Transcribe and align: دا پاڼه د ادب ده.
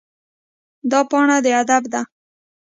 دا 0.91 0.99
پاڼه 1.09 1.37
د 1.43 1.47
ادب 1.61 1.83
ده. 1.93 2.01